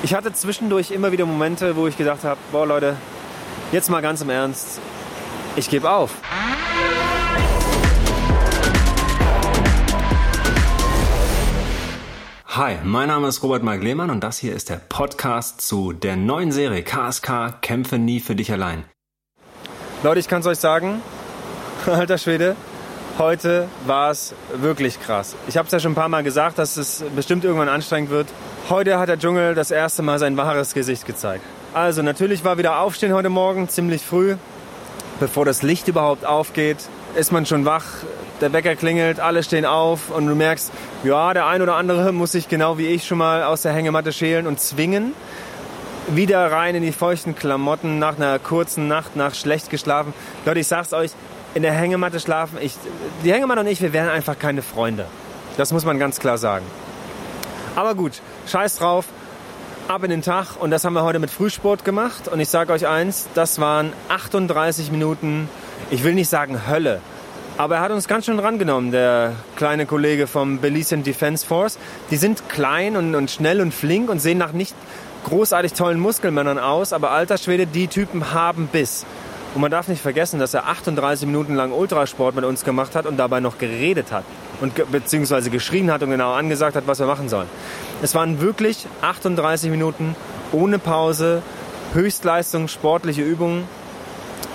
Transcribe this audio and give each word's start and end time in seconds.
Ich 0.00 0.14
hatte 0.14 0.32
zwischendurch 0.32 0.92
immer 0.92 1.10
wieder 1.10 1.26
Momente, 1.26 1.74
wo 1.74 1.88
ich 1.88 1.96
gedacht 1.96 2.22
habe, 2.22 2.38
boah 2.52 2.64
Leute, 2.64 2.96
jetzt 3.72 3.90
mal 3.90 4.00
ganz 4.00 4.20
im 4.20 4.30
Ernst, 4.30 4.80
ich 5.56 5.68
gebe 5.68 5.90
auf. 5.90 6.12
Hi, 12.46 12.76
mein 12.84 13.08
Name 13.08 13.26
ist 13.26 13.42
Robert 13.42 13.64
Mark 13.64 13.82
Lehmann 13.82 14.10
und 14.10 14.22
das 14.22 14.38
hier 14.38 14.54
ist 14.54 14.68
der 14.68 14.76
Podcast 14.76 15.60
zu 15.62 15.92
der 15.92 16.16
neuen 16.16 16.52
Serie 16.52 16.84
KSK 16.84 17.60
Kämpfe 17.60 17.98
nie 17.98 18.20
für 18.20 18.36
dich 18.36 18.52
allein. 18.52 18.84
Leute, 20.04 20.20
ich 20.20 20.28
kann 20.28 20.40
es 20.40 20.46
euch 20.46 20.58
sagen, 20.58 21.02
alter 21.86 22.18
Schwede, 22.18 22.54
heute 23.18 23.68
war 23.86 24.10
es 24.10 24.34
wirklich 24.54 25.00
krass. 25.00 25.36
Ich 25.48 25.56
habe 25.56 25.66
es 25.66 25.72
ja 25.72 25.80
schon 25.80 25.92
ein 25.92 25.96
paar 25.96 26.08
Mal 26.08 26.22
gesagt, 26.22 26.58
dass 26.58 26.76
es 26.76 27.04
bestimmt 27.14 27.44
irgendwann 27.44 27.68
anstrengend 27.68 28.10
wird. 28.10 28.28
Heute 28.68 28.98
hat 28.98 29.08
der 29.08 29.18
Dschungel 29.18 29.54
das 29.54 29.70
erste 29.70 30.02
Mal 30.02 30.18
sein 30.18 30.36
wahres 30.36 30.74
Gesicht 30.74 31.06
gezeigt. 31.06 31.44
Also 31.74 32.02
natürlich 32.02 32.44
war 32.44 32.58
wieder 32.58 32.80
Aufstehen 32.80 33.12
heute 33.12 33.28
Morgen, 33.28 33.68
ziemlich 33.68 34.02
früh. 34.02 34.36
Bevor 35.20 35.44
das 35.44 35.62
Licht 35.62 35.88
überhaupt 35.88 36.24
aufgeht, 36.24 36.78
ist 37.16 37.32
man 37.32 37.44
schon 37.44 37.64
wach, 37.64 37.84
der 38.40 38.52
Wecker 38.52 38.76
klingelt, 38.76 39.18
alle 39.18 39.42
stehen 39.42 39.64
auf 39.64 40.10
und 40.10 40.26
du 40.26 40.34
merkst, 40.34 40.70
ja, 41.02 41.34
der 41.34 41.46
ein 41.46 41.60
oder 41.60 41.74
andere 41.74 42.12
muss 42.12 42.32
sich 42.32 42.48
genau 42.48 42.78
wie 42.78 42.86
ich 42.86 43.06
schon 43.06 43.18
mal 43.18 43.42
aus 43.42 43.62
der 43.62 43.72
Hängematte 43.72 44.12
schälen 44.12 44.46
und 44.46 44.60
zwingen. 44.60 45.12
Wieder 46.08 46.50
rein 46.50 46.74
in 46.74 46.82
die 46.82 46.92
feuchten 46.92 47.34
Klamotten 47.34 47.98
nach 47.98 48.16
einer 48.16 48.38
kurzen 48.38 48.88
Nacht, 48.88 49.16
nach 49.16 49.34
schlecht 49.34 49.68
geschlafen. 49.70 50.14
Leute, 50.46 50.60
ich 50.60 50.66
sag's 50.66 50.92
euch, 50.92 51.10
in 51.54 51.62
der 51.62 51.72
Hängematte 51.72 52.20
schlafen. 52.20 52.58
Ich, 52.60 52.74
die 53.24 53.32
Hängematte 53.32 53.60
und 53.60 53.66
ich, 53.66 53.80
wir 53.80 53.92
wären 53.92 54.08
einfach 54.08 54.38
keine 54.38 54.62
Freunde. 54.62 55.06
Das 55.56 55.72
muss 55.72 55.84
man 55.84 55.98
ganz 55.98 56.20
klar 56.20 56.38
sagen. 56.38 56.64
Aber 57.74 57.94
gut, 57.94 58.20
scheiß 58.46 58.76
drauf. 58.76 59.06
Ab 59.88 60.04
in 60.04 60.10
den 60.10 60.20
Tag 60.20 60.60
und 60.60 60.70
das 60.70 60.84
haben 60.84 60.92
wir 60.92 61.02
heute 61.02 61.18
mit 61.18 61.30
Frühsport 61.30 61.84
gemacht. 61.84 62.28
Und 62.28 62.40
ich 62.40 62.50
sage 62.50 62.72
euch 62.72 62.86
eins, 62.86 63.26
das 63.34 63.58
waren 63.58 63.92
38 64.10 64.90
Minuten, 64.90 65.48
ich 65.90 66.04
will 66.04 66.12
nicht 66.14 66.28
sagen 66.28 66.68
Hölle, 66.68 67.00
aber 67.58 67.74
er 67.76 67.80
hat 67.80 67.90
uns 67.90 68.06
ganz 68.06 68.26
schön 68.26 68.38
rangenommen, 68.38 68.92
der 68.92 69.32
kleine 69.56 69.84
Kollege 69.84 70.28
vom 70.28 70.58
Belizean 70.58 71.02
Defense 71.02 71.44
Force. 71.44 71.76
Die 72.08 72.16
sind 72.16 72.48
klein 72.48 72.96
und, 72.96 73.16
und 73.16 73.32
schnell 73.32 73.60
und 73.60 73.74
flink 73.74 74.10
und 74.10 74.20
sehen 74.20 74.38
nach 74.38 74.52
nicht 74.52 74.76
großartig 75.24 75.72
tollen 75.72 75.98
Muskelmännern 75.98 76.60
aus, 76.60 76.92
aber 76.92 77.10
alter 77.10 77.36
Schwede, 77.36 77.66
die 77.66 77.88
Typen 77.88 78.32
haben 78.32 78.68
Biss. 78.68 79.04
Und 79.54 79.62
man 79.62 79.70
darf 79.70 79.88
nicht 79.88 80.02
vergessen, 80.02 80.38
dass 80.38 80.54
er 80.54 80.66
38 80.66 81.26
Minuten 81.26 81.54
lang 81.54 81.72
Ultrasport 81.72 82.34
mit 82.34 82.44
uns 82.44 82.64
gemacht 82.64 82.94
hat 82.94 83.06
und 83.06 83.16
dabei 83.16 83.40
noch 83.40 83.58
geredet 83.58 84.12
hat 84.12 84.24
und 84.60 84.74
ge 84.74 84.84
beziehungsweise 84.90 85.50
geschrien 85.50 85.90
hat 85.90 86.02
und 86.02 86.10
genau 86.10 86.32
angesagt 86.32 86.76
hat, 86.76 86.86
was 86.86 86.98
wir 86.98 87.06
machen 87.06 87.28
sollen. 87.28 87.48
Es 88.02 88.14
waren 88.14 88.40
wirklich 88.40 88.86
38 89.00 89.70
Minuten 89.70 90.14
ohne 90.52 90.78
Pause, 90.78 91.42
Höchstleistung, 91.94 92.68
sportliche 92.68 93.22
Übungen. 93.22 93.64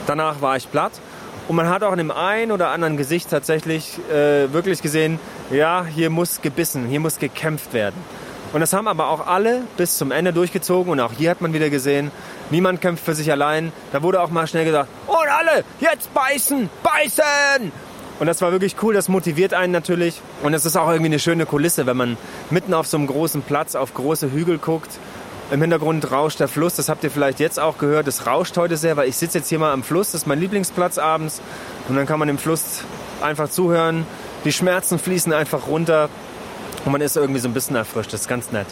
Danach 0.05 0.41
war 0.41 0.57
ich 0.57 0.69
platt 0.69 0.93
und 1.47 1.55
man 1.55 1.69
hat 1.69 1.83
auch 1.83 1.91
in 1.91 1.97
dem 1.97 2.11
einen 2.11 2.51
oder 2.51 2.69
anderen 2.69 2.95
Gesicht 2.95 3.29
tatsächlich 3.29 3.97
äh, 4.09 4.53
wirklich 4.53 4.81
gesehen, 4.81 5.19
ja, 5.51 5.85
hier 5.85 6.09
muss 6.09 6.41
gebissen, 6.41 6.87
hier 6.87 6.99
muss 6.99 7.19
gekämpft 7.19 7.73
werden. 7.73 7.95
Und 8.53 8.61
das 8.61 8.71
haben 8.71 8.87
aber 8.87 9.09
auch 9.09 9.25
alle 9.25 9.63
bis 9.77 9.97
zum 9.97 10.11
Ende 10.11 10.31
durchgezogen 10.31 10.91
und 10.91 10.99
auch 10.99 11.11
hier 11.11 11.31
hat 11.31 11.41
man 11.41 11.53
wieder 11.53 11.71
gesehen, 11.71 12.11
niemand 12.51 12.81
kämpft 12.81 13.03
für 13.03 13.15
sich 13.15 13.31
allein. 13.31 13.73
Da 13.91 14.03
wurde 14.03 14.21
auch 14.21 14.29
mal 14.29 14.45
schnell 14.45 14.63
gesagt, 14.63 14.89
und 15.07 15.27
alle, 15.27 15.63
jetzt 15.79 16.13
beißen, 16.13 16.69
beißen! 16.83 17.71
Und 18.19 18.27
das 18.27 18.41
war 18.41 18.51
wirklich 18.51 18.75
cool, 18.83 18.93
das 18.93 19.09
motiviert 19.09 19.55
einen 19.55 19.73
natürlich. 19.73 20.21
Und 20.43 20.53
es 20.53 20.65
ist 20.65 20.77
auch 20.77 20.87
irgendwie 20.87 21.07
eine 21.07 21.19
schöne 21.19 21.47
Kulisse, 21.47 21.87
wenn 21.87 21.97
man 21.97 22.15
mitten 22.51 22.75
auf 22.75 22.85
so 22.85 22.95
einem 22.95 23.07
großen 23.07 23.41
Platz 23.41 23.73
auf 23.73 23.95
große 23.95 24.31
Hügel 24.31 24.59
guckt. 24.59 24.91
Im 25.51 25.59
Hintergrund 25.59 26.09
rauscht 26.11 26.39
der 26.39 26.47
Fluss, 26.47 26.75
das 26.75 26.89
habt 26.89 27.03
ihr 27.03 27.11
vielleicht 27.11 27.39
jetzt 27.39 27.59
auch 27.59 27.79
gehört. 27.79 28.07
Es 28.07 28.27
rauscht 28.27 28.55
heute 28.57 28.77
sehr, 28.77 28.97
weil 28.97 29.09
ich 29.09 29.17
sitze 29.17 29.39
jetzt 29.39 29.49
hier 29.49 29.59
mal 29.59 29.73
am 29.73 29.83
Fluss, 29.83 30.11
das 30.11 30.21
ist 30.21 30.27
mein 30.27 30.39
Lieblingsplatz 30.39 30.99
abends. 30.99 31.41
Und 31.89 31.95
dann 31.95 32.05
kann 32.05 32.19
man 32.19 32.27
dem 32.27 32.37
Fluss 32.37 32.83
einfach 33.19 33.49
zuhören. 33.49 34.05
Die 34.45 34.51
Schmerzen 34.51 34.99
fließen 34.99 35.33
einfach 35.33 35.67
runter. 35.67 36.09
Und 36.85 36.91
man 36.91 37.01
ist 37.01 37.15
irgendwie 37.15 37.39
so 37.39 37.47
ein 37.47 37.53
bisschen 37.53 37.75
erfrischt, 37.75 38.13
das 38.13 38.21
ist 38.21 38.27
ganz 38.27 38.51
nett. 38.51 38.67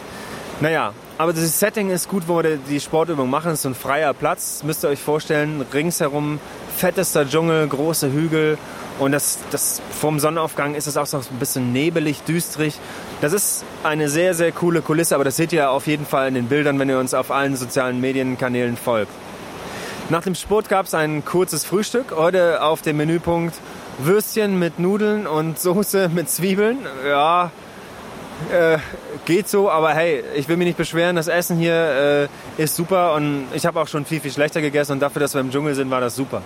Naja, 0.60 0.92
aber 1.18 1.32
das 1.32 1.58
Setting 1.58 1.90
ist 1.90 2.08
gut, 2.08 2.24
wo 2.28 2.42
wir 2.42 2.56
die 2.56 2.78
Sportübung 2.78 3.28
machen. 3.28 3.50
Es 3.50 3.58
ist 3.58 3.62
so 3.62 3.68
ein 3.70 3.74
freier 3.74 4.14
Platz, 4.14 4.62
müsst 4.62 4.84
ihr 4.84 4.90
euch 4.90 5.00
vorstellen. 5.00 5.64
Ringsherum 5.72 6.38
fettester 6.76 7.28
Dschungel, 7.28 7.66
große 7.66 8.12
Hügel. 8.12 8.58
Und 8.98 9.12
das, 9.12 9.38
das 9.50 9.80
vorm 9.90 10.20
Sonnenaufgang 10.20 10.74
ist 10.74 10.86
es 10.86 10.96
auch 10.96 11.06
so 11.06 11.18
ein 11.18 11.38
bisschen 11.40 11.72
nebelig, 11.72 12.22
düstrig. 12.22 12.78
Das 13.20 13.32
ist 13.32 13.64
eine 13.82 14.08
sehr, 14.08 14.34
sehr 14.34 14.52
coole 14.52 14.82
Kulisse, 14.82 15.14
aber 15.14 15.24
das 15.24 15.36
seht 15.36 15.52
ihr 15.52 15.70
auf 15.70 15.86
jeden 15.86 16.06
Fall 16.06 16.28
in 16.28 16.34
den 16.34 16.46
Bildern, 16.46 16.78
wenn 16.78 16.88
ihr 16.88 16.98
uns 16.98 17.14
auf 17.14 17.30
allen 17.30 17.56
sozialen 17.56 18.00
Medienkanälen 18.00 18.76
folgt. 18.76 19.10
Nach 20.10 20.22
dem 20.22 20.34
Sport 20.34 20.68
gab 20.68 20.86
es 20.86 20.94
ein 20.94 21.24
kurzes 21.24 21.64
Frühstück. 21.64 22.12
Heute 22.14 22.62
auf 22.62 22.82
dem 22.82 22.98
Menüpunkt 22.98 23.54
Würstchen 23.98 24.58
mit 24.58 24.78
Nudeln 24.78 25.26
und 25.26 25.58
Soße 25.58 26.08
mit 26.08 26.28
Zwiebeln. 26.28 26.78
Ja, 27.08 27.50
äh, 28.52 28.78
geht 29.24 29.48
so, 29.48 29.70
aber 29.70 29.90
hey, 29.94 30.22
ich 30.34 30.48
will 30.48 30.56
mich 30.56 30.66
nicht 30.66 30.78
beschweren. 30.78 31.16
Das 31.16 31.28
Essen 31.28 31.56
hier 31.56 32.28
äh, 32.58 32.62
ist 32.62 32.76
super 32.76 33.14
und 33.14 33.46
ich 33.54 33.66
habe 33.66 33.80
auch 33.80 33.88
schon 33.88 34.04
viel, 34.04 34.20
viel 34.20 34.32
schlechter 34.32 34.60
gegessen 34.60 34.92
und 34.92 35.00
dafür, 35.00 35.20
dass 35.20 35.34
wir 35.34 35.40
im 35.40 35.50
Dschungel 35.50 35.74
sind, 35.74 35.90
war 35.90 36.00
das 36.00 36.16
super. 36.16 36.42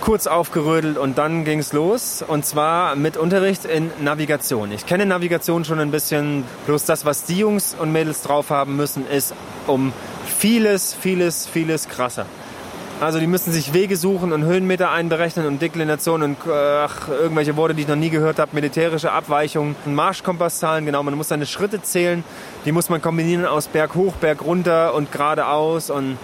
Kurz 0.00 0.26
aufgerödelt 0.26 0.98
und 0.98 1.16
dann 1.16 1.44
ging 1.44 1.58
es 1.60 1.72
los 1.72 2.22
und 2.26 2.44
zwar 2.44 2.94
mit 2.96 3.16
Unterricht 3.16 3.64
in 3.64 3.90
Navigation. 4.00 4.72
Ich 4.72 4.86
kenne 4.86 5.06
Navigation 5.06 5.64
schon 5.64 5.80
ein 5.80 5.90
bisschen, 5.90 6.44
bloß 6.66 6.84
das, 6.84 7.04
was 7.04 7.24
die 7.24 7.38
Jungs 7.38 7.74
und 7.78 7.92
Mädels 7.92 8.22
drauf 8.22 8.50
haben 8.50 8.76
müssen, 8.76 9.08
ist 9.08 9.34
um 9.66 9.92
vieles, 10.38 10.94
vieles, 10.94 11.46
vieles 11.46 11.88
krasser. 11.88 12.26
Also 13.00 13.18
die 13.18 13.26
müssen 13.26 13.52
sich 13.52 13.74
Wege 13.74 13.96
suchen 13.96 14.32
und 14.32 14.44
Höhenmeter 14.44 14.90
einberechnen 14.90 15.46
und 15.46 15.60
Deklinationen 15.60 16.36
und 16.36 16.50
ach, 16.50 17.08
irgendwelche 17.08 17.56
Worte, 17.56 17.74
die 17.74 17.82
ich 17.82 17.88
noch 17.88 17.96
nie 17.96 18.08
gehört 18.08 18.38
habe, 18.38 18.52
militärische 18.54 19.10
Abweichungen, 19.10 19.74
Marschkompasszahlen, 19.84 20.86
genau, 20.86 21.02
man 21.02 21.14
muss 21.14 21.28
seine 21.28 21.44
Schritte 21.44 21.82
zählen, 21.82 22.22
die 22.64 22.72
muss 22.72 22.88
man 22.88 23.02
kombinieren 23.02 23.46
aus 23.46 23.66
Berg 23.68 23.94
hoch, 23.94 24.14
Berg 24.14 24.42
runter 24.42 24.94
und 24.94 25.10
geradeaus 25.10 25.90
und 25.90 26.18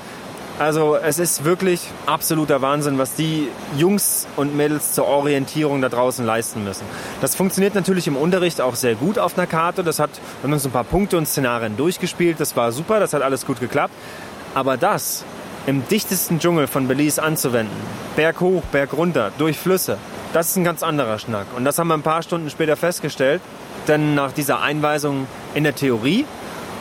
also 0.60 0.94
es 0.94 1.18
ist 1.18 1.44
wirklich 1.44 1.80
absoluter 2.04 2.60
Wahnsinn, 2.60 2.98
was 2.98 3.14
die 3.14 3.48
Jungs 3.78 4.28
und 4.36 4.54
Mädels 4.54 4.92
zur 4.92 5.06
Orientierung 5.06 5.80
da 5.80 5.88
draußen 5.88 6.24
leisten 6.24 6.64
müssen. 6.64 6.84
Das 7.22 7.34
funktioniert 7.34 7.74
natürlich 7.74 8.06
im 8.06 8.16
Unterricht 8.16 8.60
auch 8.60 8.74
sehr 8.74 8.94
gut 8.94 9.18
auf 9.18 9.38
einer 9.38 9.46
Karte. 9.46 9.82
Das 9.82 9.98
hat 9.98 10.10
wir 10.12 10.44
haben 10.44 10.52
uns 10.52 10.66
ein 10.66 10.70
paar 10.70 10.84
Punkte 10.84 11.16
und 11.16 11.26
Szenarien 11.26 11.78
durchgespielt. 11.78 12.38
Das 12.40 12.56
war 12.56 12.72
super, 12.72 13.00
das 13.00 13.14
hat 13.14 13.22
alles 13.22 13.46
gut 13.46 13.58
geklappt. 13.58 13.94
Aber 14.54 14.76
das 14.76 15.24
im 15.66 15.86
dichtesten 15.88 16.38
Dschungel 16.38 16.66
von 16.66 16.88
Belize 16.88 17.22
anzuwenden. 17.22 17.76
Berg 18.16 18.40
hoch, 18.40 18.62
Berg 18.72 18.92
runter, 18.92 19.30
durch 19.38 19.58
Flüsse. 19.58 19.98
Das 20.32 20.50
ist 20.50 20.56
ein 20.56 20.64
ganz 20.64 20.82
anderer 20.82 21.18
Schnack. 21.18 21.46
Und 21.56 21.64
das 21.64 21.78
haben 21.78 21.88
wir 21.88 21.94
ein 21.94 22.02
paar 22.02 22.22
Stunden 22.22 22.50
später 22.50 22.76
festgestellt. 22.76 23.40
Denn 23.88 24.14
nach 24.14 24.32
dieser 24.32 24.60
Einweisung 24.60 25.26
in 25.54 25.64
der 25.64 25.74
Theorie 25.74 26.24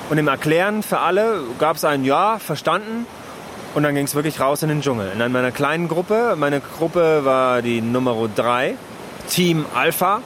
und 0.09 0.17
im 0.17 0.27
Erklären 0.27 0.83
für 0.83 0.99
alle 0.99 1.41
gab 1.59 1.77
es 1.77 1.85
ein 1.85 2.03
Ja, 2.03 2.39
verstanden. 2.39 3.05
Und 3.75 3.83
dann 3.83 3.93
ging 3.93 4.05
es 4.05 4.15
wirklich 4.15 4.39
raus 4.39 4.63
in 4.63 4.69
den 4.69 4.81
Dschungel. 4.81 5.11
In 5.13 5.31
meiner 5.31 5.51
kleinen 5.51 5.87
Gruppe, 5.87 6.35
meine 6.37 6.59
Gruppe 6.59 7.23
war 7.23 7.61
die 7.61 7.81
Nummer 7.81 8.15
3, 8.35 8.75
Team 9.29 9.65
Alpha, 9.75 10.21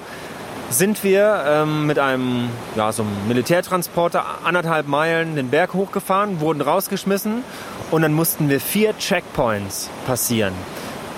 sind 0.73 1.03
wir 1.03 1.43
ähm, 1.47 1.87
mit 1.87 1.99
einem, 1.99 2.49
ja, 2.75 2.91
so 2.91 3.03
einem 3.03 3.27
Militärtransporter 3.27 4.25
anderthalb 4.43 4.87
Meilen 4.87 5.35
den 5.35 5.49
Berg 5.49 5.73
hochgefahren, 5.73 6.39
wurden 6.39 6.61
rausgeschmissen 6.61 7.43
und 7.91 8.01
dann 8.01 8.13
mussten 8.13 8.49
wir 8.49 8.59
vier 8.59 8.97
Checkpoints 8.97 9.89
passieren. 10.05 10.53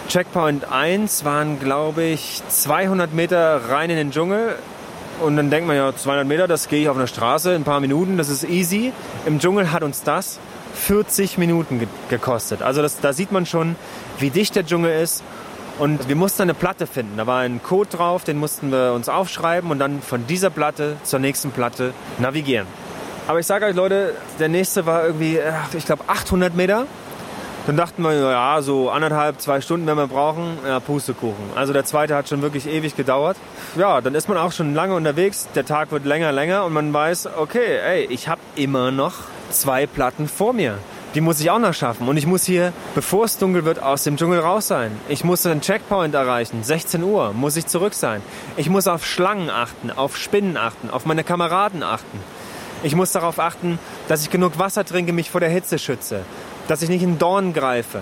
Checkpoint 0.08 0.72
1 0.72 1.26
waren, 1.26 1.60
glaube 1.60 2.04
ich, 2.04 2.42
200 2.48 3.14
Meter 3.14 3.70
rein 3.70 3.90
in 3.90 3.98
den 3.98 4.12
Dschungel. 4.12 4.56
Und 5.22 5.38
dann 5.38 5.50
denkt 5.50 5.68
man 5.68 5.78
ja, 5.78 5.96
200 5.96 6.28
Meter, 6.28 6.48
das 6.48 6.68
gehe 6.68 6.82
ich 6.82 6.90
auf 6.90 6.98
einer 6.98 7.08
Straße 7.08 7.52
in 7.52 7.62
ein 7.62 7.64
paar 7.64 7.80
Minuten, 7.80 8.18
das 8.18 8.30
ist 8.30 8.44
easy. 8.44 8.92
Im 9.26 9.40
Dschungel 9.40 9.72
hat 9.72 9.82
uns 9.82 10.04
das 10.04 10.40
40 10.76 11.38
Minuten 11.38 11.80
ge 11.80 11.88
gekostet. 12.10 12.62
Also 12.62 12.82
das, 12.82 13.00
da 13.00 13.14
sieht 13.14 13.32
man 13.32 13.46
schon, 13.46 13.76
wie 14.20 14.30
dicht 14.30 14.56
der 14.56 14.66
Dschungel 14.66 15.02
ist. 15.02 15.24
Und 15.78 16.08
wir 16.08 16.16
mussten 16.16 16.44
eine 16.44 16.54
Platte 16.54 16.88
finden. 16.88 17.18
Da 17.18 17.28
war 17.28 17.40
ein 17.40 17.62
Code 17.62 17.90
drauf, 17.90 18.24
den 18.24 18.38
mussten 18.38 18.72
wir 18.72 18.94
uns 18.94 19.10
aufschreiben 19.10 19.72
und 19.72 19.80
dann 19.80 20.02
von 20.02 20.26
dieser 20.26 20.50
Platte 20.50 20.96
zur 21.04 21.20
nächsten 21.20 21.52
Platte 21.52 21.94
navigieren. 22.18 22.66
Aber 23.28 23.40
ich 23.40 23.46
sage 23.46 23.66
euch, 23.66 23.76
Leute, 23.76 24.14
der 24.40 24.48
nächste 24.48 24.86
war 24.86 25.06
irgendwie, 25.06 25.40
ich 25.74 25.86
glaube, 25.86 26.04
800 26.08 26.56
Meter. 26.56 26.86
Dann 27.68 27.76
dachten 27.76 28.04
wir, 28.04 28.14
ja, 28.14 28.62
so 28.62 28.92
anderthalb, 28.92 29.42
zwei 29.42 29.60
Stunden 29.60 29.88
werden 29.88 29.98
wir 29.98 30.08
brauchen. 30.08 30.60
Ja, 30.66 30.80
Pustekuchen. 30.80 31.46
Also 31.56 31.74
der 31.74 31.84
zweite 31.84 32.16
hat 32.16 32.30
schon 32.30 32.44
wirklich 32.44 32.68
ewig 32.68 32.96
gedauert. 32.96 33.36
Ja, 33.76 34.00
dann 34.02 34.14
ist 34.14 34.30
man 34.30 34.38
auch 34.38 34.52
schon 34.52 34.76
lange 34.76 34.94
unterwegs. 34.94 35.48
Der 35.56 35.66
Tag 35.66 35.92
wird 35.92 36.06
länger, 36.06 36.32
länger 36.32 36.64
und 36.64 36.74
man 36.74 36.94
weiß, 36.94 37.30
okay, 37.38 37.80
ey, 37.84 38.06
ich 38.06 38.30
habe 38.30 38.40
immer 38.56 38.92
noch 38.92 39.14
zwei 39.50 39.88
Platten 39.88 40.28
vor 40.28 40.54
mir. 40.54 40.78
Die 41.16 41.22
muss 41.22 41.40
ich 41.40 41.50
auch 41.50 41.60
noch 41.60 41.74
schaffen. 41.74 42.10
Und 42.10 42.18
ich 42.18 42.28
muss 42.28 42.44
hier, 42.44 42.74
bevor 42.94 43.24
es 43.24 43.38
dunkel 43.38 43.64
wird, 43.64 43.82
aus 43.82 44.04
dem 44.04 44.18
Dschungel 44.18 44.40
raus 44.40 44.68
sein. 44.68 44.92
Ich 45.08 45.24
muss 45.24 45.46
einen 45.46 45.62
Checkpoint 45.62 46.14
erreichen. 46.14 46.62
16 46.62 47.02
Uhr 47.04 47.32
muss 47.32 47.56
ich 47.56 47.68
zurück 47.68 47.94
sein. 47.94 48.22
Ich 48.58 48.70
muss 48.70 48.86
auf 48.88 49.06
Schlangen 49.06 49.50
achten, 49.50 49.92
auf 49.92 50.18
Spinnen 50.18 50.58
achten, 50.58 50.90
auf 50.90 51.06
meine 51.06 51.24
Kameraden 51.24 51.84
achten. 51.84 52.20
Ich 52.84 52.96
muss 52.96 53.14
darauf 53.14 53.40
achten, 53.40 53.80
dass 54.10 54.24
ich 54.24 54.30
genug 54.30 54.60
Wasser 54.60 54.84
trinke, 54.84 55.14
mich 55.14 55.32
vor 55.32 55.40
der 55.40 55.50
Hitze 55.50 55.80
schütze, 55.80 56.26
dass 56.68 56.82
ich 56.82 56.90
nicht 56.90 57.02
in 57.02 57.18
Dorn 57.18 57.54
greife. 57.54 58.02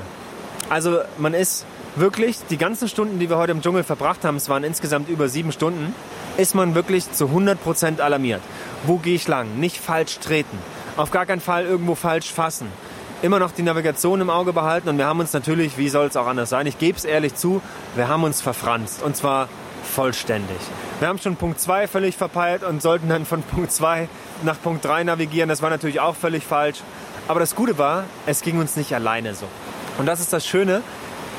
Also 0.69 1.01
man 1.19 1.35
ist 1.35 1.65
wirklich, 1.95 2.39
die 2.49 2.57
ganzen 2.57 2.87
Stunden, 2.87 3.19
die 3.19 3.29
wir 3.29 3.37
heute 3.37 3.51
im 3.51 3.61
Dschungel 3.61 3.83
verbracht 3.83 4.25
haben, 4.25 4.37
es 4.37 4.49
waren 4.49 4.63
insgesamt 4.63 5.07
über 5.07 5.29
sieben 5.29 5.51
Stunden, 5.51 5.93
ist 6.37 6.55
man 6.55 6.73
wirklich 6.73 7.11
zu 7.11 7.25
100% 7.25 7.99
alarmiert. 7.99 8.41
Wo 8.87 8.97
gehe 8.97 9.13
ich 9.13 9.27
lang? 9.27 9.59
Nicht 9.59 9.77
falsch 9.77 10.17
treten. 10.17 10.57
Auf 10.97 11.11
gar 11.11 11.27
keinen 11.27 11.41
Fall 11.41 11.65
irgendwo 11.65 11.93
falsch 11.93 12.31
fassen. 12.33 12.67
Immer 13.23 13.39
noch 13.39 13.51
die 13.51 13.63
Navigation 13.63 14.19
im 14.19 14.29
Auge 14.29 14.51
behalten 14.51 14.89
und 14.89 14.97
wir 14.97 15.05
haben 15.05 15.21
uns 15.21 15.31
natürlich, 15.31 15.77
wie 15.77 15.87
soll 15.87 16.07
es 16.07 16.17
auch 16.17 16.27
anders 16.27 16.49
sein, 16.49 16.67
ich 16.67 16.77
gebe 16.77 16.97
es 16.97 17.05
ehrlich 17.05 17.35
zu, 17.35 17.61
wir 17.95 18.09
haben 18.09 18.25
uns 18.25 18.41
verfranst 18.41 19.01
und 19.01 19.15
zwar 19.15 19.47
vollständig. 19.81 20.57
Wir 20.99 21.07
haben 21.07 21.19
schon 21.19 21.37
Punkt 21.37 21.57
2 21.57 21.87
völlig 21.87 22.17
verpeilt 22.17 22.63
und 22.63 22.81
sollten 22.81 23.07
dann 23.07 23.25
von 23.25 23.41
Punkt 23.55 23.71
2 23.71 24.09
nach 24.41 24.61
Punkt 24.61 24.83
3 24.83 25.05
navigieren. 25.05 25.47
Das 25.47 25.61
war 25.61 25.69
natürlich 25.69 26.01
auch 26.01 26.17
völlig 26.17 26.43
falsch. 26.43 26.79
Aber 27.29 27.39
das 27.39 27.55
Gute 27.55 27.77
war, 27.77 28.03
es 28.25 28.41
ging 28.41 28.59
uns 28.59 28.75
nicht 28.75 28.93
alleine 28.93 29.35
so. 29.35 29.45
Und 29.97 30.05
das 30.05 30.19
ist 30.19 30.33
das 30.33 30.45
Schöne. 30.45 30.81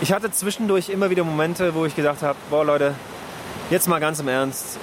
Ich 0.00 0.14
hatte 0.14 0.30
zwischendurch 0.30 0.88
immer 0.88 1.10
wieder 1.10 1.22
Momente, 1.22 1.74
wo 1.74 1.84
ich 1.84 1.94
gedacht 1.94 2.22
habe, 2.22 2.38
boah 2.48 2.64
Leute, 2.64 2.94
jetzt 3.68 3.88
mal 3.88 4.00
ganz 4.00 4.20
im 4.20 4.28
Ernst, 4.28 4.78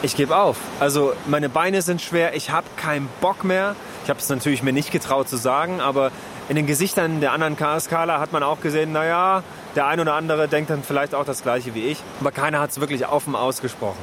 ich 0.00 0.16
gebe 0.16 0.34
auf. 0.34 0.56
Also 0.80 1.12
meine 1.26 1.50
Beine 1.50 1.82
sind 1.82 2.00
schwer, 2.00 2.34
ich 2.34 2.48
habe 2.48 2.66
keinen 2.76 3.10
Bock 3.20 3.44
mehr. 3.44 3.76
Ich 4.04 4.10
habe 4.10 4.18
es 4.18 4.28
natürlich 4.28 4.62
mir 4.62 4.72
nicht 4.72 4.90
getraut 4.90 5.28
zu 5.28 5.36
sagen, 5.36 5.80
aber 5.80 6.10
in 6.48 6.56
den 6.56 6.66
Gesichtern 6.66 7.20
der 7.20 7.32
anderen 7.32 7.56
KSKler 7.56 8.18
hat 8.18 8.32
man 8.32 8.42
auch 8.42 8.60
gesehen, 8.60 8.92
naja, 8.92 9.44
der 9.76 9.86
ein 9.86 10.00
oder 10.00 10.14
andere 10.14 10.48
denkt 10.48 10.70
dann 10.70 10.82
vielleicht 10.82 11.14
auch 11.14 11.24
das 11.24 11.42
gleiche 11.42 11.74
wie 11.74 11.86
ich, 11.86 11.98
aber 12.20 12.32
keiner 12.32 12.60
hat 12.60 12.70
es 12.70 12.80
wirklich 12.80 13.06
offen 13.06 13.36
ausgesprochen. 13.36 14.00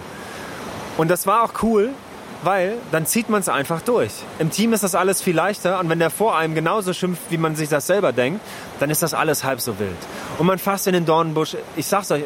Und 0.97 1.09
das 1.09 1.27
war 1.27 1.43
auch 1.43 1.51
cool, 1.63 1.89
weil 2.43 2.77
dann 2.91 3.05
zieht 3.05 3.29
man 3.29 3.41
es 3.41 3.49
einfach 3.49 3.81
durch. 3.81 4.11
Im 4.39 4.51
Team 4.51 4.71
ist 4.71 4.83
das 4.83 4.95
alles 4.95 5.21
viel 5.21 5.35
leichter 5.35 5.79
und 5.79 5.89
wenn 5.89 5.99
der 5.99 6.09
vor 6.09 6.37
einem 6.37 6.55
genauso 6.55 6.93
schimpft, 6.93 7.23
wie 7.29 7.37
man 7.37 7.57
sich 7.57 7.67
das 7.67 7.85
selber 7.85 8.13
denkt, 8.13 8.39
dann 8.79 8.89
ist 8.89 9.03
das 9.03 9.13
alles 9.13 9.43
halb 9.43 9.59
so 9.59 9.79
wild. 9.79 9.97
Und 10.37 10.47
man 10.47 10.59
fasst 10.59 10.87
in 10.87 10.93
den 10.93 11.05
Dornenbusch. 11.05 11.57
Ich 11.75 11.87
sag's 11.87 12.09
euch, 12.11 12.23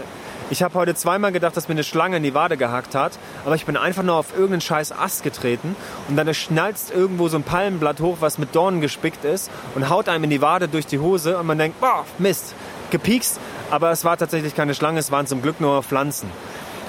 ich 0.50 0.64
habe 0.64 0.74
heute 0.76 0.96
zweimal 0.96 1.32
gedacht, 1.32 1.56
dass 1.58 1.68
mir 1.68 1.74
eine 1.74 1.84
Schlange 1.84 2.18
in 2.18 2.24
die 2.24 2.34
Wade 2.34 2.58
gehackt 2.58 2.96
hat, 2.96 3.14
aber 3.46 3.56
ich 3.56 3.66
bin 3.66 3.78
einfach 3.78 4.04
nur 4.04 4.16
auf 4.16 4.34
irgendeinen 4.34 4.62
scheiß 4.62 4.92
Ast 4.92 5.24
getreten 5.24 5.76
und 6.08 6.16
dann 6.16 6.34
schnalzt 6.34 6.92
irgendwo 6.92 7.28
so 7.28 7.38
ein 7.38 7.44
Palmenblatt 7.44 8.00
hoch, 8.02 8.18
was 8.20 8.38
mit 8.38 8.56
Dornen 8.56 8.82
gespickt 8.82 9.26
ist 9.26 9.50
und 9.76 9.90
haut 9.90 10.10
einem 10.10 10.26
in 10.26 10.30
die 10.30 10.42
Wade 10.42 10.68
durch 10.68 10.86
die 10.86 11.00
Hose 11.00 11.38
und 11.38 11.48
man 11.48 11.58
denkt, 11.58 11.80
boah, 11.80 12.06
Mist, 12.18 12.56
gepiekst, 12.92 13.40
aber 13.72 13.92
es 13.92 14.06
war 14.06 14.18
tatsächlich 14.18 14.56
keine 14.56 14.76
Schlange, 14.76 15.00
es 15.00 15.12
waren 15.12 15.28
zum 15.28 15.42
Glück 15.42 15.60
nur 15.60 15.82
Pflanzen. 15.84 16.30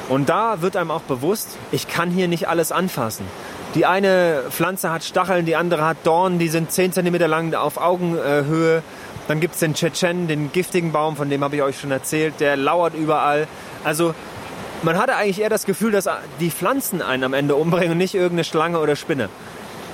Und 0.09 0.29
da 0.29 0.61
wird 0.61 0.77
einem 0.77 0.91
auch 0.91 1.01
bewusst, 1.03 1.57
ich 1.73 1.89
kann 1.89 2.11
hier 2.11 2.29
nicht 2.29 2.47
alles 2.47 2.73
anfassen. 2.73 3.25
Die 3.75 3.87
eine 3.87 4.43
Pflanze 4.51 4.93
hat 4.93 5.03
Stacheln, 5.03 5.47
die 5.47 5.57
andere 5.57 5.85
hat 5.85 5.97
Dornen, 6.05 6.39
die 6.39 6.49
sind 6.49 6.71
10 6.71 6.93
cm 6.93 7.17
lang 7.29 7.55
auf 7.55 7.79
Augenhöhe. 7.79 8.83
Dann 9.29 9.41
gibt 9.41 9.55
es 9.55 9.61
den 9.61 9.75
Tschetschen, 9.75 10.29
den 10.29 10.53
giftigen 10.53 10.93
Baum, 10.93 11.17
von 11.17 11.31
dem 11.31 11.43
habe 11.43 11.57
ich 11.57 11.63
euch 11.63 11.81
schon 11.81 11.91
erzählt, 11.91 12.41
der 12.41 12.57
lauert 12.57 12.95
überall. 12.95 13.47
Also 13.83 14.15
man 14.83 14.99
hatte 14.99 15.17
eigentlich 15.17 15.41
eher 15.41 15.49
das 15.49 15.65
Gefühl, 15.65 15.93
dass 15.93 16.09
die 16.41 16.51
Pflanzen 16.51 17.01
einen 17.01 17.25
am 17.25 17.33
Ende 17.33 17.55
umbringen 17.55 17.93
und 17.93 17.99
nicht 17.99 18.15
irgendeine 18.15 18.45
Schlange 18.45 18.81
oder 18.81 18.97
Spinne. 18.97 19.31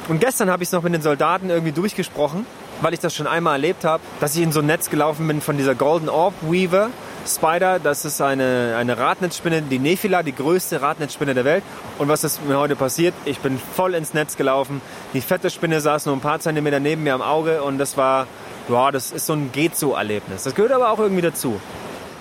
Und 0.09 0.21
gestern 0.21 0.51
habe 0.51 0.65
ich 0.65 0.69
es 0.69 0.73
noch 0.73 0.83
mit 0.83 0.93
den 0.93 1.03
Soldaten 1.03 1.49
irgendwie 1.51 1.71
durchgesprochen, 1.71 2.45
weil 2.81 2.93
ich 2.93 2.99
das 2.99 3.15
schon 3.15 3.29
einmal 3.29 3.55
erlebt 3.55 3.85
habe, 3.85 4.03
dass 4.19 4.35
ich 4.35 4.43
in 4.43 4.51
so 4.51 4.59
ein 4.59 4.67
Netz 4.67 4.91
gelaufen 4.91 5.29
bin 5.29 5.41
von 5.41 5.57
dieser 5.57 5.77
Golden 5.77 6.09
Orb 6.09 6.35
Weaver 6.43 6.91
Spider. 7.25 7.79
Das 7.79 8.05
ist 8.05 8.21
eine, 8.21 8.75
eine 8.77 8.99
Radnetzspinne, 8.99 9.63
die 9.63 9.79
Nephila, 9.79 10.25
die 10.25 10.35
größte 10.35 10.83
Radnetzspinne 10.83 11.35
der 11.35 11.45
Welt. 11.45 11.63
Und 11.99 12.09
was 12.09 12.25
ist 12.25 12.45
mir 12.45 12.59
heute 12.59 12.75
passiert? 12.75 13.15
Ich 13.25 13.39
bin 13.39 13.61
voll 13.77 13.95
ins 13.95 14.15
Netz 14.15 14.37
gelaufen. 14.37 14.81
Die 15.15 15.21
fette 15.21 15.51
Spinne 15.51 15.81
saß 15.81 16.07
nur 16.07 16.17
ein 16.17 16.21
paar 16.21 16.41
Zentimeter 16.41 16.81
neben 16.81 17.05
mir 17.05 17.15
am 17.15 17.23
Auge 17.23 17.63
und 17.63 17.79
das 17.79 17.97
war 17.97 18.27
ja, 18.71 18.91
das 18.91 19.13
ist 19.13 19.27
so 19.27 19.33
ein 19.33 19.53
geht 19.53 19.77
so 19.77 19.95
Erlebnis. 19.95 20.45
Das 20.45 20.55
gehört 20.55 20.73
aber 20.73 20.91
auch 20.91 20.99
irgendwie 20.99 21.23
dazu. 21.23 21.61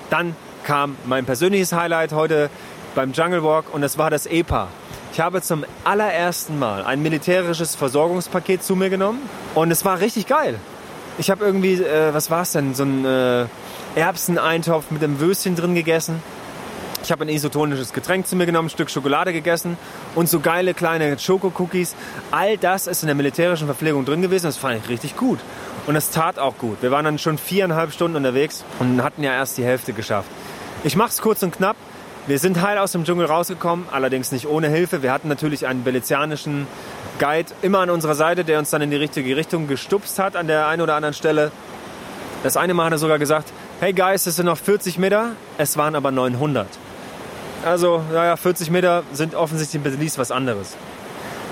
Dann 0.10 0.36
kam 0.64 0.96
mein 1.06 1.26
persönliches 1.26 1.74
Highlight 1.74 2.12
heute 2.12 2.50
beim 2.96 3.12
Jungle 3.12 3.44
Walk 3.44 3.74
und 3.74 3.82
das 3.82 3.98
war 3.98 4.10
das 4.10 4.26
EPA. 4.26 4.68
Ich 5.14 5.20
habe 5.20 5.42
zum 5.42 5.66
allerersten 5.84 6.60
Mal 6.60 6.84
ein 6.84 7.02
militärisches 7.02 7.76
Versorgungspaket 7.76 8.64
zu 8.64 8.76
mir 8.76 8.90
genommen 8.90 9.22
und 9.56 9.72
es 9.72 9.86
war 9.86 10.00
richtig 10.00 10.28
geil. 10.28 10.60
Ich 11.18 11.30
habe 11.30 11.44
irgendwie, 11.44 11.74
äh, 11.74 12.14
was 12.14 12.32
war 12.32 12.44
es 12.44 12.52
denn, 12.54 12.74
so 12.74 12.84
ein 12.84 13.06
äh, 13.06 13.46
Erbseneintopf 13.96 14.92
mit 14.92 15.04
einem 15.04 15.20
Würstchen 15.20 15.56
drin 15.56 15.76
gegessen. 15.76 16.22
Ich 17.10 17.12
habe 17.12 17.26
ein 17.26 17.30
isotonisches 17.30 17.92
Getränk 17.92 18.28
zu 18.28 18.36
mir 18.36 18.46
genommen, 18.46 18.68
ein 18.68 18.70
Stück 18.70 18.92
Schokolade 18.92 19.34
gegessen 19.34 19.80
und 20.14 20.30
so 20.30 20.42
geile 20.42 20.76
kleine 20.76 21.18
Schokocookies. 21.18 21.96
All 22.30 22.56
das 22.56 22.86
ist 22.86 23.02
in 23.02 23.08
der 23.08 23.16
militärischen 23.16 23.66
Verpflegung 23.66 24.06
drin 24.06 24.22
gewesen. 24.22 24.46
Das 24.46 24.58
fand 24.58 24.84
ich 24.84 24.90
richtig 24.90 25.18
gut. 25.18 25.40
Und 25.88 25.96
es 25.96 26.12
tat 26.12 26.38
auch 26.38 26.60
gut. 26.60 26.84
Wir 26.84 26.92
waren 26.92 27.06
dann 27.06 27.18
schon 27.18 27.40
viereinhalb 27.40 27.94
Stunden 27.94 28.16
unterwegs 28.16 28.64
und 28.78 29.02
hatten 29.02 29.24
ja 29.24 29.34
erst 29.34 29.58
die 29.58 29.64
Hälfte 29.64 29.94
geschafft. 29.94 30.30
Ich 30.84 30.96
mache 30.96 31.10
es 31.10 31.20
kurz 31.20 31.42
und 31.42 31.50
knapp. 31.50 31.78
Wir 32.28 32.38
sind 32.38 32.62
heil 32.62 32.78
aus 32.78 32.92
dem 32.92 33.06
Dschungel 33.06 33.26
rausgekommen, 33.26 33.88
allerdings 33.90 34.32
nicht 34.32 34.46
ohne 34.48 34.70
Hilfe. 34.70 35.02
Wir 35.02 35.12
hatten 35.12 35.30
natürlich 35.30 35.66
einen 35.66 35.84
venezianischen 35.86 36.68
Guide 37.18 37.50
immer 37.64 37.80
an 37.80 37.90
unserer 37.90 38.14
Seite, 38.14 38.44
der 38.44 38.60
uns 38.60 38.70
dann 38.70 38.84
in 38.84 38.92
die 38.92 38.98
richtige 38.98 39.36
Richtung 39.36 39.68
gestupst 39.68 40.20
hat 40.20 40.36
an 40.36 40.46
der 40.46 40.68
einen 40.68 40.84
oder 40.84 40.94
anderen 40.94 41.16
Stelle. 41.16 41.52
Das 42.44 42.56
eine 42.56 42.76
Mal 42.76 42.86
hat 42.86 42.92
er 42.92 42.98
sogar 43.00 43.18
gesagt, 43.18 43.52
hey 43.80 43.94
Guys, 43.94 44.28
es 44.28 44.36
sind 44.36 44.46
noch 44.46 44.60
40 44.60 45.00
Meter, 45.00 45.32
es 45.58 45.76
waren 45.76 45.96
aber 45.96 46.12
900. 46.12 46.68
Also, 47.66 48.02
naja, 48.14 48.38
40 48.38 48.72
Meter 48.72 49.04
sind 49.12 49.36
offensichtlich 49.36 49.84
in 49.84 49.84
Belize 49.84 50.18
was 50.18 50.32
anderes. 50.32 50.78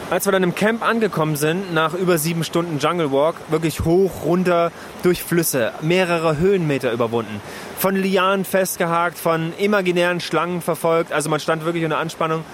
Als 0.09 0.25
wir 0.25 0.31
dann 0.31 0.43
im 0.43 0.55
Camp 0.55 0.87
angekommen 0.87 1.35
sind, 1.35 1.73
nach 1.73 1.93
über 1.93 2.17
sieben 2.17 2.45
Stunden 2.45 2.79
Jungle 2.79 3.11
Walk, 3.11 3.35
wirklich 3.49 3.81
hoch, 3.81 4.23
runter, 4.23 4.71
durch 5.03 5.21
Flüsse, 5.21 5.73
mehrere 5.81 6.37
Höhenmeter 6.37 6.93
überwunden, 6.93 7.41
von 7.77 7.93
Lianen 7.93 8.45
festgehakt, 8.45 9.17
von 9.17 9.51
imaginären 9.57 10.21
Schlangen 10.21 10.61
verfolgt, 10.61 11.11
also 11.11 11.29
man 11.29 11.41
stand 11.41 11.65
wirklich 11.65 11.83
unter 11.83 11.97
Anspannung, 11.97 12.45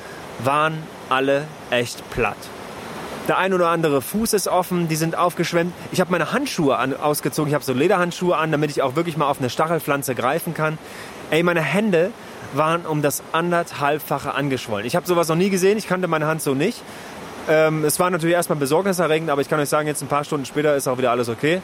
waren 0.43 0.81
alle 1.09 1.43
echt 1.69 2.09
platt. 2.09 2.37
Der 3.27 3.37
ein 3.37 3.53
oder 3.53 3.69
andere 3.69 4.01
Fuß 4.01 4.33
ist 4.33 4.47
offen, 4.47 4.87
die 4.87 4.95
sind 4.95 5.15
aufgeschwemmt. 5.15 5.73
Ich 5.91 6.01
habe 6.01 6.11
meine 6.11 6.31
Handschuhe 6.31 6.75
an, 6.75 6.97
ausgezogen, 6.97 7.49
ich 7.49 7.53
habe 7.53 7.63
so 7.63 7.73
Lederhandschuhe 7.73 8.35
an, 8.35 8.51
damit 8.51 8.71
ich 8.71 8.81
auch 8.81 8.95
wirklich 8.95 9.15
mal 9.15 9.27
auf 9.27 9.39
eine 9.39 9.51
Stachelpflanze 9.51 10.15
greifen 10.15 10.55
kann. 10.55 10.79
Ey, 11.29 11.43
meine 11.43 11.61
Hände 11.61 12.11
waren 12.53 12.85
um 12.85 13.01
das 13.01 13.23
anderthalbfache 13.31 14.33
angeschwollen. 14.33 14.85
Ich 14.85 14.95
habe 14.95 15.07
sowas 15.07 15.27
noch 15.27 15.35
nie 15.35 15.49
gesehen, 15.49 15.77
ich 15.77 15.87
kannte 15.87 16.07
meine 16.07 16.27
Hand 16.27 16.41
so 16.41 16.53
nicht. 16.53 16.81
Ähm, 17.49 17.83
es 17.83 17.99
war 17.99 18.09
natürlich 18.09 18.35
erstmal 18.35 18.57
besorgniserregend, 18.57 19.29
aber 19.29 19.41
ich 19.41 19.49
kann 19.49 19.59
euch 19.59 19.69
sagen, 19.69 19.87
jetzt 19.87 20.01
ein 20.01 20.07
paar 20.07 20.23
Stunden 20.23 20.45
später 20.45 20.75
ist 20.75 20.87
auch 20.87 20.97
wieder 20.97 21.11
alles 21.11 21.29
okay. 21.29 21.61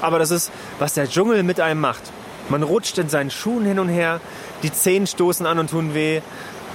Aber 0.00 0.18
das 0.18 0.30
ist, 0.30 0.50
was 0.78 0.94
der 0.94 1.08
Dschungel 1.08 1.42
mit 1.42 1.60
einem 1.60 1.80
macht. 1.80 2.02
Man 2.48 2.62
rutscht 2.62 2.98
in 2.98 3.08
seinen 3.08 3.30
Schuhen 3.30 3.64
hin 3.64 3.78
und 3.78 3.88
her, 3.88 4.20
die 4.62 4.72
Zehen 4.72 5.06
stoßen 5.06 5.46
an 5.46 5.58
und 5.58 5.70
tun 5.70 5.94
weh. 5.94 6.20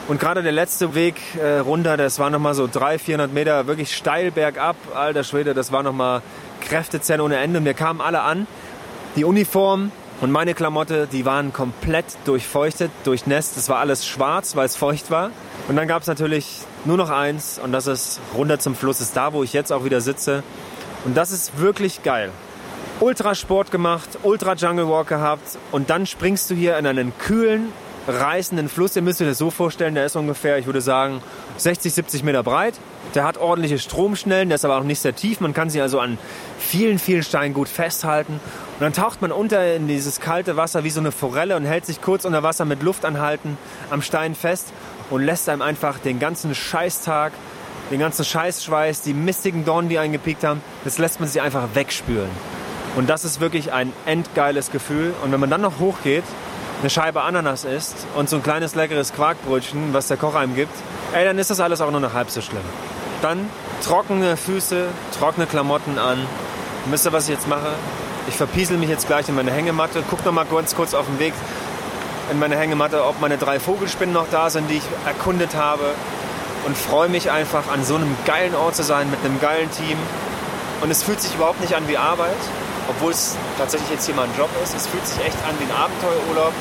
Und 0.07 0.19
gerade 0.19 0.43
der 0.43 0.51
letzte 0.51 0.93
Weg 0.93 1.15
äh, 1.41 1.57
runter, 1.57 1.97
das 1.97 2.19
war 2.19 2.29
nochmal 2.29 2.53
so 2.53 2.67
300, 2.71 3.01
400 3.01 3.33
Meter, 3.33 3.67
wirklich 3.67 3.95
steil 3.95 4.29
bergab. 4.29 4.75
Alter 4.93 5.23
Schwede, 5.23 5.55
das 5.55 5.71
war 5.71 5.81
nochmal 5.81 6.21
Kräftezellen 6.61 7.21
ohne 7.21 7.37
Ende. 7.37 7.59
Und 7.59 7.65
wir 7.65 7.73
kamen 7.73 8.01
alle 8.01 8.21
an. 8.21 8.45
Die 9.15 9.23
Uniform 9.23 9.91
und 10.21 10.31
meine 10.31 10.53
Klamotte, 10.53 11.07
die 11.11 11.25
waren 11.25 11.51
komplett 11.51 12.05
durchfeuchtet, 12.25 12.89
durchnässt. 13.03 13.57
Das 13.57 13.67
war 13.67 13.79
alles 13.79 14.07
schwarz, 14.07 14.55
weil 14.55 14.65
es 14.65 14.75
feucht 14.75 15.11
war. 15.11 15.31
Und 15.67 15.75
dann 15.75 15.87
gab 15.87 16.03
es 16.03 16.07
natürlich 16.07 16.61
nur 16.85 16.97
noch 16.97 17.09
eins 17.09 17.59
und 17.61 17.71
das 17.71 17.87
ist 17.87 18.19
runter 18.33 18.59
zum 18.59 18.75
Fluss, 18.75 19.01
ist 19.01 19.17
da, 19.17 19.33
wo 19.33 19.43
ich 19.43 19.51
jetzt 19.51 19.73
auch 19.73 19.83
wieder 19.83 19.99
sitze. 19.99 20.43
Und 21.03 21.17
das 21.17 21.31
ist 21.31 21.59
wirklich 21.59 22.03
geil. 22.03 22.31
Ultrasport 23.01 23.71
gemacht, 23.71 24.07
Ultra 24.23 24.53
Jungle 24.53 24.87
Walk 24.87 25.07
gehabt 25.07 25.57
und 25.71 25.89
dann 25.89 26.05
springst 26.05 26.49
du 26.49 26.55
hier 26.55 26.77
in 26.77 26.87
einen 26.87 27.17
kühlen, 27.17 27.73
reißenden 28.07 28.69
Fluss. 28.69 28.95
Ihr 28.95 29.01
müsst 29.01 29.21
euch 29.21 29.27
das 29.27 29.37
so 29.37 29.51
vorstellen, 29.51 29.95
der 29.95 30.05
ist 30.05 30.15
ungefähr, 30.15 30.57
ich 30.57 30.65
würde 30.65 30.81
sagen, 30.81 31.21
60, 31.57 31.93
70 31.93 32.23
Meter 32.23 32.43
breit. 32.43 32.75
Der 33.13 33.23
hat 33.23 33.37
ordentliche 33.37 33.79
Stromschnellen, 33.79 34.49
der 34.49 34.55
ist 34.55 34.65
aber 34.65 34.77
auch 34.77 34.83
nicht 34.83 34.99
sehr 34.99 35.15
tief. 35.15 35.39
Man 35.39 35.53
kann 35.53 35.69
sich 35.69 35.81
also 35.81 35.99
an 35.99 36.17
vielen, 36.59 36.99
vielen 36.99 37.23
Steinen 37.23 37.53
gut 37.53 37.69
festhalten. 37.69 38.33
Und 38.33 38.81
dann 38.81 38.93
taucht 38.93 39.21
man 39.21 39.31
unter 39.31 39.75
in 39.75 39.87
dieses 39.87 40.19
kalte 40.19 40.57
Wasser 40.57 40.83
wie 40.83 40.89
so 40.89 40.99
eine 40.99 41.11
Forelle 41.11 41.55
und 41.55 41.65
hält 41.65 41.85
sich 41.85 42.01
kurz 42.01 42.25
unter 42.25 42.43
Wasser 42.43 42.65
mit 42.65 42.83
Luft 42.83 43.05
anhalten 43.05 43.57
am 43.89 44.01
Stein 44.01 44.35
fest 44.35 44.73
und 45.09 45.23
lässt 45.23 45.47
einem 45.49 45.61
einfach 45.61 45.99
den 45.99 46.19
ganzen 46.19 46.53
Scheißtag, 46.53 47.31
den 47.91 47.99
ganzen 47.99 48.25
Scheißschweiß, 48.25 49.01
die 49.01 49.13
mistigen 49.13 49.63
Dornen, 49.63 49.89
die 49.89 49.99
einen 49.99 50.11
gepickt 50.11 50.43
haben, 50.43 50.61
das 50.83 50.97
lässt 50.97 51.19
man 51.19 51.29
sich 51.29 51.41
einfach 51.41 51.69
wegspülen. 51.73 52.29
Und 52.95 53.09
das 53.09 53.25
ist 53.25 53.39
wirklich 53.39 53.73
ein 53.73 53.91
endgeiles 54.05 54.71
Gefühl. 54.71 55.13
Und 55.23 55.31
wenn 55.31 55.39
man 55.39 55.49
dann 55.49 55.61
noch 55.61 55.79
hochgeht, 55.79 56.23
eine 56.81 56.89
Scheibe 56.89 57.21
Ananas 57.21 57.63
isst 57.63 57.95
und 58.15 58.29
so 58.29 58.35
ein 58.37 58.43
kleines 58.43 58.75
leckeres 58.75 59.13
Quarkbrötchen, 59.13 59.93
was 59.93 60.07
der 60.07 60.17
Koch 60.17 60.35
einem 60.35 60.55
gibt, 60.55 60.73
ey, 61.13 61.25
dann 61.25 61.37
ist 61.39 61.49
das 61.49 61.59
alles 61.59 61.81
auch 61.81 61.91
nur 61.91 61.99
noch 61.99 62.13
halb 62.13 62.29
so 62.29 62.41
schlimm. 62.41 62.63
Dann 63.21 63.49
trockene 63.83 64.37
Füße, 64.37 64.87
trockene 65.17 65.47
Klamotten 65.47 65.97
an. 65.97 66.19
Wisst 66.87 67.05
ihr, 67.05 67.13
was 67.13 67.27
ich 67.27 67.35
jetzt 67.35 67.47
mache? 67.47 67.69
Ich 68.27 68.35
verpiesel 68.35 68.77
mich 68.77 68.89
jetzt 68.89 69.07
gleich 69.07 69.29
in 69.29 69.35
meine 69.35 69.51
Hängematte, 69.51 70.03
guck 70.09 70.25
noch 70.25 70.31
mal 70.31 70.45
ganz 70.45 70.75
kurz 70.75 70.93
auf 70.93 71.05
den 71.05 71.19
Weg 71.19 71.33
in 72.31 72.39
meine 72.39 72.57
Hängematte, 72.57 73.05
ob 73.05 73.21
meine 73.21 73.37
drei 73.37 73.59
Vogelspinnen 73.59 74.13
noch 74.13 74.27
da 74.31 74.49
sind, 74.49 74.69
die 74.69 74.77
ich 74.77 74.83
erkundet 75.05 75.55
habe. 75.55 75.93
und 76.65 76.75
freue 76.75 77.09
mich 77.09 77.29
einfach, 77.31 77.71
an 77.71 77.83
so 77.85 77.95
einem 77.95 78.15
geilen 78.25 78.55
Ort 78.55 78.75
zu 78.75 78.83
sein, 78.83 79.09
mit 79.11 79.19
einem 79.23 79.39
geilen 79.39 79.69
Team. 79.71 79.97
Und 80.81 80.89
es 80.89 81.03
fühlt 81.03 81.21
sich 81.21 81.35
überhaupt 81.35 81.61
nicht 81.61 81.75
an 81.75 81.87
wie 81.87 81.97
Arbeit, 81.97 82.35
obwohl 82.87 83.11
es 83.11 83.35
tatsächlich 83.57 83.89
jetzt 83.91 84.05
hier 84.05 84.15
mal 84.15 84.27
ein 84.27 84.35
Job 84.37 84.49
ist. 84.63 84.75
Es 84.75 84.87
fühlt 84.87 85.05
sich 85.05 85.19
echt 85.23 85.37
an 85.47 85.55
wie 85.59 85.65
ein 85.65 85.75
Abenteuerurlaub, 85.75 86.53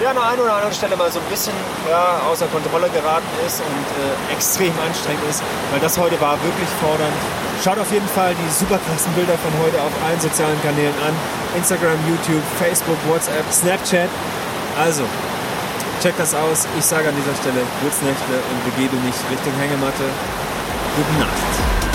der 0.00 0.10
an 0.10 0.16
der 0.16 0.26
einen 0.26 0.40
oder 0.40 0.54
anderen 0.54 0.74
Stelle 0.74 0.96
mal 0.96 1.10
so 1.10 1.18
ein 1.18 1.28
bisschen 1.30 1.54
ja, 1.90 2.22
außer 2.30 2.46
Kontrolle 2.48 2.88
geraten 2.90 3.28
ist 3.46 3.60
und 3.60 3.86
äh, 3.98 4.32
extrem 4.32 4.72
anstrengend 4.86 5.24
ist, 5.28 5.42
weil 5.70 5.80
das 5.80 5.98
heute 5.98 6.20
war 6.20 6.38
wirklich 6.42 6.70
fordernd. 6.80 7.16
Schaut 7.62 7.78
auf 7.78 7.90
jeden 7.90 8.06
Fall 8.08 8.34
die 8.38 8.50
super 8.54 8.78
krassen 8.78 9.12
Bilder 9.14 9.34
von 9.38 9.50
heute 9.58 9.82
auf 9.82 9.90
allen 10.06 10.20
sozialen 10.20 10.60
Kanälen 10.62 10.94
an. 11.02 11.14
Instagram, 11.56 11.98
YouTube, 12.06 12.42
Facebook, 12.58 12.96
WhatsApp, 13.08 13.44
Snapchat. 13.50 14.08
Also, 14.78 15.02
check 16.00 16.14
das 16.18 16.34
aus. 16.34 16.68
Ich 16.78 16.84
sage 16.84 17.08
an 17.08 17.16
dieser 17.16 17.34
Stelle, 17.34 17.66
Nächte 17.82 18.34
und 18.38 18.58
begebe 18.64 18.94
mich 19.02 19.16
Richtung 19.30 19.52
Hängematte. 19.58 20.06
Gute 20.94 21.18
Nacht. 21.18 21.87